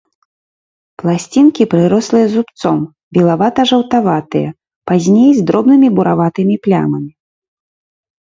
[0.99, 2.79] Пласцінкі прырослыя зубцом,
[3.17, 4.49] белавата-жаўтаватыя,
[4.93, 7.11] пазней з дробнымі бураватымі плямамі.